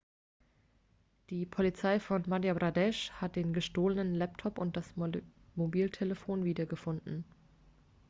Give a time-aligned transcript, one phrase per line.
[1.29, 4.95] die polizei von madhya pradesh hat den gestohlenen laptop und das
[5.53, 7.23] mobiltelefon wiedergefunden